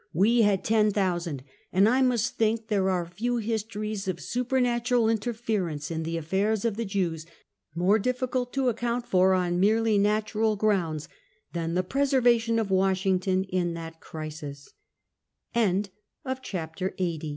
We 0.13 0.41
had 0.41 0.63
ten 0.63 0.89
thousand; 0.89 1.43
and 1.71 1.87
I 1.87 2.01
must 2.01 2.35
think 2.35 2.69
there 2.69 2.89
are 2.89 3.05
few 3.05 3.37
histories 3.37 4.07
of 4.07 4.19
supernatural 4.19 5.07
interference 5.07 5.91
in 5.91 6.01
the 6.01 6.17
afiairs 6.17 6.65
of 6.65 6.75
the 6.75 6.85
Jews 6.85 7.27
more 7.75 7.99
difficult 7.99 8.51
to 8.53 8.67
account 8.67 9.05
for, 9.05 9.35
on 9.35 9.59
merely 9.59 9.99
natural 9.99 10.55
grounds, 10.55 11.07
than 11.53 11.75
the 11.75 11.83
preservation 11.83 12.57
of 12.57 12.71
Washington 12.71 13.43
in 13.43 13.75
that 13.75 13.99
cris 14.01 14.73